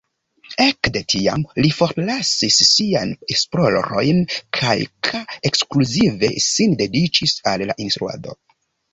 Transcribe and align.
Ekde 0.63 1.01
tiam 1.13 1.41
li 1.65 1.69
forlasis 1.79 2.55
siajn 2.69 3.11
esplorojn 3.35 4.23
kaj 4.59 4.73
ka 5.09 5.21
ekskluzive 5.51 6.31
sin 6.47 6.73
dediĉis 6.83 7.37
al 7.53 7.65
la 7.73 7.77
instruado. 7.87 8.35